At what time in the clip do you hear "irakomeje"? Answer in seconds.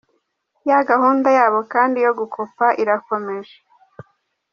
2.81-3.55